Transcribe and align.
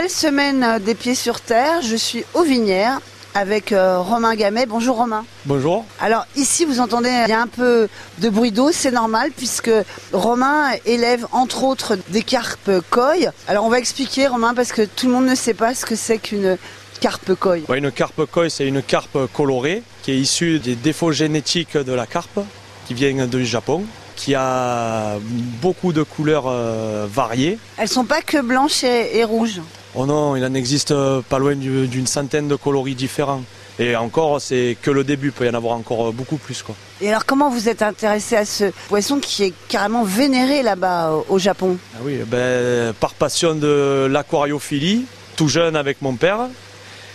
nouvelle 0.00 0.16
semaine 0.16 0.78
des 0.82 0.94
pieds 0.94 1.14
sur 1.14 1.42
terre. 1.42 1.82
Je 1.82 1.94
suis 1.94 2.24
au 2.32 2.42
Vinière 2.42 3.02
avec 3.34 3.70
euh, 3.70 3.98
Romain 3.98 4.34
Gamet. 4.34 4.64
Bonjour 4.64 4.96
Romain. 4.96 5.26
Bonjour. 5.44 5.84
Alors 6.00 6.24
ici 6.36 6.64
vous 6.64 6.80
entendez 6.80 7.10
il 7.10 7.28
y 7.28 7.34
a 7.34 7.42
un 7.42 7.46
peu 7.46 7.86
de 8.16 8.30
bruit 8.30 8.50
d'eau, 8.50 8.70
c'est 8.72 8.92
normal 8.92 9.30
puisque 9.36 9.70
Romain 10.14 10.70
élève 10.86 11.26
entre 11.32 11.64
autres 11.64 11.98
des 12.08 12.22
carpes 12.22 12.70
koi. 12.88 13.12
Alors 13.46 13.66
on 13.66 13.68
va 13.68 13.78
expliquer 13.78 14.26
Romain 14.26 14.54
parce 14.54 14.72
que 14.72 14.86
tout 14.86 15.06
le 15.06 15.12
monde 15.12 15.26
ne 15.26 15.34
sait 15.34 15.52
pas 15.52 15.74
ce 15.74 15.84
que 15.84 15.96
c'est 15.96 16.16
qu'une 16.16 16.56
carpe 17.02 17.34
koi. 17.34 17.56
Ouais, 17.68 17.76
une 17.76 17.92
carpe 17.92 18.24
koi, 18.24 18.48
c'est 18.48 18.66
une 18.66 18.82
carpe 18.82 19.18
colorée 19.34 19.82
qui 20.02 20.12
est 20.12 20.18
issue 20.18 20.60
des 20.60 20.76
défauts 20.76 21.12
génétiques 21.12 21.76
de 21.76 21.92
la 21.92 22.06
carpe 22.06 22.40
qui 22.86 22.94
vient 22.94 23.26
du 23.26 23.44
Japon 23.44 23.84
qui 24.16 24.34
a 24.34 25.18
beaucoup 25.60 25.92
de 25.92 26.02
couleurs 26.02 26.44
euh, 26.46 27.06
variées. 27.10 27.58
Elles 27.76 27.88
sont 27.88 28.04
pas 28.04 28.22
que 28.22 28.40
blanches 28.40 28.84
et, 28.84 29.18
et 29.18 29.24
rouges. 29.24 29.60
Oh 29.94 30.06
non, 30.06 30.36
il 30.36 30.44
en 30.44 30.54
existe 30.54 30.94
pas 31.28 31.38
loin 31.38 31.56
du- 31.56 31.88
d'une 31.88 32.06
centaine 32.06 32.46
de 32.48 32.54
coloris 32.56 32.94
différents. 32.94 33.42
Et 33.78 33.96
encore, 33.96 34.40
c'est 34.40 34.76
que 34.82 34.90
le 34.90 35.04
début, 35.04 35.28
il 35.28 35.32
peut 35.32 35.46
y 35.46 35.48
en 35.48 35.54
avoir 35.54 35.74
encore 35.74 36.12
beaucoup 36.12 36.36
plus. 36.36 36.62
Quoi. 36.62 36.74
Et 37.00 37.08
alors 37.08 37.24
comment 37.24 37.48
vous 37.50 37.68
êtes 37.68 37.80
intéressé 37.82 38.36
à 38.36 38.44
ce 38.44 38.64
poisson 38.88 39.18
qui 39.18 39.44
est 39.44 39.54
carrément 39.68 40.04
vénéré 40.04 40.62
là-bas 40.62 41.12
au- 41.28 41.38
Japon? 41.38 41.78
Ah 41.94 42.00
oui, 42.04 42.18
ben, 42.26 42.92
par 43.00 43.14
passion 43.14 43.54
de 43.54 44.06
l'aquariophilie, 44.10 45.06
tout 45.36 45.48
jeune 45.48 45.76
avec 45.76 46.02
mon 46.02 46.14
père. 46.14 46.40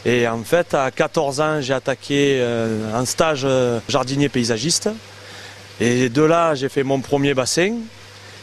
Et 0.08 0.28
en 0.28 0.44
fait, 0.44 0.74
à 0.74 0.90
14 0.92 1.40
ans, 1.40 1.62
j'ai 1.62 1.74
attaqué 1.74 2.38
euh, 2.40 2.94
un 3.00 3.06
stage 3.06 3.42
euh, 3.46 3.80
jardinier 3.88 4.30
paysagiste. 4.30 4.90
Et 5.80 6.10
de 6.10 6.22
là, 6.24 6.56
j'ai 6.56 6.70
fait 6.70 6.84
mon 6.84 7.00
premier 7.00 7.34
bassin. 7.34 7.74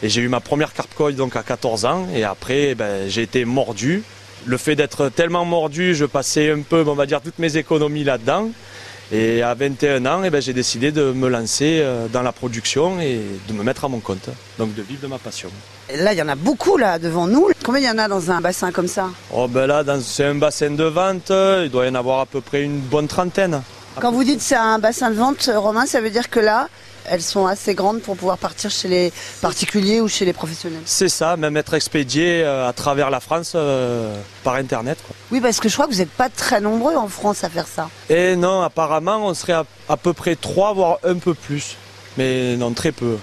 Et 0.01 0.09
j'ai 0.09 0.21
eu 0.21 0.27
ma 0.27 0.39
première 0.39 0.73
carpe 0.73 1.11
donc 1.13 1.35
à 1.35 1.43
14 1.43 1.85
ans. 1.85 2.07
Et 2.15 2.23
après, 2.23 2.73
ben, 2.75 3.09
j'ai 3.09 3.21
été 3.23 3.43
mordu. 3.45 4.03
Le 4.45 4.57
fait 4.57 4.75
d'être 4.75 5.09
tellement 5.09 5.45
mordu, 5.45 5.95
je 5.95 6.05
passais 6.05 6.51
un 6.51 6.61
peu, 6.61 6.83
on 6.85 6.95
va 6.95 7.05
dire, 7.05 7.21
toutes 7.21 7.39
mes 7.39 7.55
économies 7.57 8.03
là-dedans. 8.03 8.49
Et 9.11 9.41
à 9.41 9.53
21 9.53 10.05
ans, 10.05 10.21
eh 10.23 10.29
ben, 10.29 10.41
j'ai 10.41 10.53
décidé 10.53 10.91
de 10.91 11.11
me 11.11 11.29
lancer 11.29 11.79
euh, 11.81 12.07
dans 12.07 12.21
la 12.23 12.31
production 12.31 12.99
et 12.99 13.21
de 13.47 13.53
me 13.53 13.61
mettre 13.63 13.85
à 13.85 13.87
mon 13.87 13.99
compte. 13.99 14.29
Donc 14.57 14.73
de 14.73 14.81
vivre 14.81 15.01
de 15.01 15.07
ma 15.07 15.17
passion. 15.19 15.49
Et 15.89 15.97
Là, 15.97 16.13
il 16.13 16.19
y 16.19 16.21
en 16.21 16.29
a 16.29 16.35
beaucoup 16.35 16.77
là 16.77 16.97
devant 16.97 17.27
nous. 17.27 17.49
Combien 17.63 17.81
il 17.81 17.85
y 17.85 17.89
en 17.89 17.97
a 17.99 18.07
dans 18.07 18.31
un 18.31 18.41
bassin 18.41 18.71
comme 18.71 18.87
ça? 18.87 19.09
Oh 19.31 19.47
ben 19.47 19.67
là, 19.67 19.83
c'est 20.01 20.25
un 20.25 20.35
bassin 20.35 20.71
de 20.71 20.83
vente, 20.85 21.31
il 21.31 21.69
doit 21.69 21.85
y 21.85 21.89
en 21.89 21.95
avoir 21.95 22.21
à 22.21 22.25
peu 22.25 22.41
près 22.41 22.63
une 22.63 22.79
bonne 22.79 23.07
trentaine. 23.07 23.61
Quand 23.99 24.11
vous 24.11 24.23
dites 24.23 24.41
c'est 24.41 24.55
un 24.55 24.79
bassin 24.79 25.11
de 25.11 25.15
vente, 25.15 25.49
Romain, 25.55 25.85
ça 25.85 26.01
veut 26.01 26.09
dire 26.09 26.29
que 26.29 26.39
là, 26.39 26.67
elles 27.09 27.21
sont 27.21 27.45
assez 27.45 27.73
grandes 27.73 28.01
pour 28.01 28.15
pouvoir 28.15 28.37
partir 28.37 28.69
chez 28.69 28.87
les 28.87 29.13
particuliers 29.41 30.01
ou 30.01 30.07
chez 30.07 30.25
les 30.25 30.33
professionnels. 30.33 30.81
C'est 30.85 31.09
ça, 31.09 31.37
même 31.37 31.57
être 31.57 31.73
expédié 31.73 32.43
euh, 32.43 32.67
à 32.67 32.73
travers 32.73 33.09
la 33.09 33.19
France 33.19 33.53
euh, 33.55 34.15
par 34.43 34.55
Internet. 34.55 34.97
quoi. 35.05 35.15
Oui, 35.31 35.41
parce 35.41 35.59
que 35.59 35.69
je 35.69 35.73
crois 35.73 35.87
que 35.87 35.91
vous 35.93 35.99
n'êtes 35.99 36.11
pas 36.11 36.29
très 36.29 36.61
nombreux 36.61 36.95
en 36.95 37.07
France 37.07 37.43
à 37.43 37.49
faire 37.49 37.67
ça. 37.67 37.89
Et 38.09 38.35
non, 38.35 38.61
apparemment, 38.61 39.25
on 39.27 39.33
serait 39.33 39.53
à, 39.53 39.65
à 39.89 39.97
peu 39.97 40.13
près 40.13 40.35
trois, 40.35 40.73
voire 40.73 40.97
un 41.03 41.15
peu 41.15 41.33
plus. 41.33 41.75
Mais 42.17 42.55
non, 42.57 42.71
très 42.73 42.91
peu. 42.91 43.17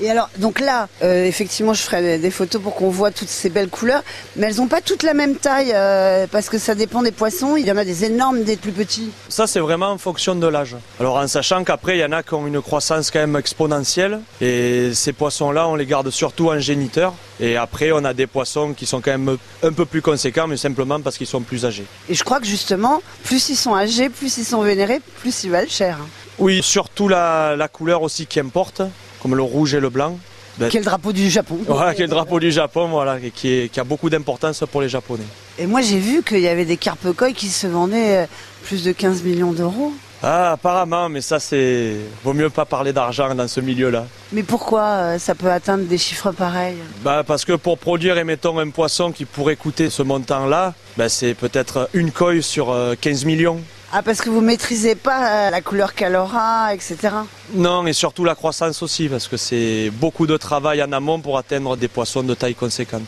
Et 0.00 0.10
alors, 0.10 0.28
donc 0.38 0.60
là, 0.60 0.88
euh, 1.02 1.24
effectivement, 1.24 1.74
je 1.74 1.82
ferai 1.82 2.18
des- 2.18 2.30
photos 2.30 2.62
pour 2.62 2.74
qu'on 2.76 2.88
voit 2.90 3.10
toutes 3.10 3.28
ces 3.28 3.48
belles 3.50 3.68
couleurs, 3.68 4.02
mais 4.36 4.46
elles 4.46 4.56
n'ont 4.56 4.68
pas 4.68 4.80
toutes 4.80 5.02
la 5.02 5.14
même 5.14 5.34
taille, 5.36 5.72
euh, 5.74 6.26
parce 6.30 6.48
que 6.48 6.58
ça 6.58 6.74
dépend 6.76 7.02
des 7.02 7.10
poissons. 7.10 7.56
Il 7.56 7.66
y 7.66 7.72
en 7.72 7.76
a 7.76 7.84
des 7.84 8.04
énormes, 8.04 8.44
des 8.44 8.56
plus 8.56 8.70
petits. 8.72 9.10
Ça, 9.28 9.46
c'est 9.46 9.58
vraiment 9.60 9.90
en 9.90 9.98
fonction 9.98 10.34
de 10.36 10.46
l'âge. 10.46 10.76
Alors, 11.00 11.16
en 11.16 11.26
sachant 11.26 11.64
qu'après, 11.64 11.96
il 11.96 12.00
y 12.00 12.04
en 12.04 12.12
a 12.12 12.22
qui 12.22 12.34
ont 12.34 12.46
une 12.46 12.60
croissance 12.62 13.10
quand 13.10 13.18
même 13.18 13.34
exponentielle. 13.36 14.20
Et 14.40 14.92
ces 14.94 15.12
poissons-là, 15.12 15.66
on 15.68 15.74
les 15.74 15.86
garde 15.86 16.10
surtout 16.10 16.50
en 16.50 16.60
géniteur. 16.60 17.12
Et 17.40 17.56
après, 17.56 17.90
on 17.92 18.04
a 18.04 18.14
des 18.14 18.26
poissons 18.28 18.74
qui 18.74 18.86
sont 18.86 19.00
quand 19.00 19.10
même 19.10 19.36
un 19.62 19.72
peu 19.72 19.84
plus 19.84 20.02
conséquents, 20.02 20.46
mais 20.46 20.56
simplement 20.56 21.00
parce 21.00 21.16
qu'ils 21.18 21.26
sont 21.26 21.40
plus 21.40 21.64
âgés. 21.64 21.86
Et 22.08 22.14
je 22.14 22.22
crois 22.22 22.38
que 22.40 22.46
justement, 22.46 23.00
plus 23.24 23.48
ils 23.48 23.56
sont 23.56 23.74
âgés, 23.74 24.08
plus 24.10 24.38
ils 24.38 24.44
sont 24.44 24.62
vénérés, 24.62 25.00
plus 25.20 25.44
ils 25.44 25.50
valent 25.50 25.68
cher. 25.68 25.98
Oui, 26.38 26.62
surtout 26.62 27.08
la, 27.08 27.56
la 27.56 27.66
couleur 27.68 28.02
aussi 28.02 28.26
qui 28.26 28.38
importe, 28.38 28.82
comme 29.22 29.34
le 29.34 29.42
rouge 29.42 29.74
et 29.74 29.80
le 29.80 29.88
blanc. 29.90 30.18
Ben, 30.58 30.68
Quel 30.70 30.82
drapeau 30.82 31.12
du 31.12 31.30
Japon. 31.30 31.58
Voilà, 31.68 31.94
le 31.96 32.06
drapeau 32.08 32.40
du 32.40 32.50
Japon, 32.50 32.88
voilà, 32.88 33.18
et 33.22 33.30
qui, 33.30 33.48
est- 33.48 33.68
qui 33.72 33.78
a 33.78 33.84
beaucoup 33.84 34.10
d'importance 34.10 34.64
pour 34.70 34.80
les 34.82 34.88
Japonais. 34.88 35.22
Et 35.58 35.66
moi, 35.66 35.82
j'ai 35.82 35.98
vu 36.00 36.22
qu'il 36.24 36.40
y 36.40 36.48
avait 36.48 36.64
des 36.64 36.76
carpe 36.76 37.12
koi 37.12 37.30
qui 37.32 37.46
se 37.48 37.68
vendaient 37.68 38.24
euh, 38.24 38.26
plus 38.64 38.82
de 38.82 38.90
15 38.90 39.22
millions 39.22 39.52
d'euros. 39.52 39.92
Ah, 40.20 40.50
apparemment, 40.50 41.08
mais 41.08 41.20
ça, 41.20 41.38
c'est. 41.38 41.92
Vaut 42.24 42.32
mieux 42.32 42.50
pas 42.50 42.64
parler 42.64 42.92
d'argent 42.92 43.32
dans 43.36 43.46
ce 43.46 43.60
milieu-là. 43.60 44.06
Mais 44.32 44.42
pourquoi 44.42 44.82
euh, 44.82 45.18
ça 45.20 45.36
peut 45.36 45.48
atteindre 45.48 45.84
des 45.84 45.96
chiffres 45.96 46.32
pareils? 46.32 46.74
Bah, 47.04 47.22
parce 47.24 47.44
que 47.44 47.52
pour 47.52 47.78
produire, 47.78 48.16
mettons, 48.24 48.58
un 48.58 48.70
poisson 48.70 49.12
qui 49.12 49.24
pourrait 49.26 49.54
coûter 49.54 49.90
ce 49.90 50.02
montant-là, 50.02 50.74
bah, 50.96 51.08
c'est 51.08 51.34
peut-être 51.34 51.88
une 51.94 52.10
coille 52.10 52.42
sur 52.42 52.72
euh, 52.72 52.96
15 53.00 53.26
millions. 53.26 53.60
Ah, 53.90 54.02
parce 54.02 54.20
que 54.20 54.28
vous 54.28 54.42
maîtrisez 54.42 54.94
pas 54.94 55.46
euh, 55.46 55.50
la 55.50 55.62
couleur 55.62 55.94
qu'elle 55.94 56.14
aura, 56.14 56.74
etc. 56.74 56.96
Non, 57.54 57.86
et 57.86 57.94
surtout 57.94 58.22
la 58.22 58.34
croissance 58.34 58.82
aussi, 58.82 59.08
parce 59.08 59.28
que 59.28 59.38
c'est 59.38 59.90
beaucoup 59.90 60.26
de 60.26 60.36
travail 60.36 60.82
en 60.82 60.92
amont 60.92 61.20
pour 61.20 61.38
atteindre 61.38 61.74
des 61.74 61.88
poissons 61.88 62.22
de 62.22 62.34
taille 62.34 62.54
conséquente. 62.54 63.06